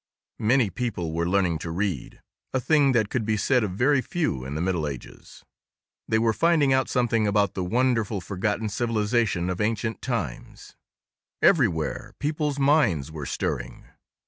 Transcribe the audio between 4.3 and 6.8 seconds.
in the Middle Ages. They were finding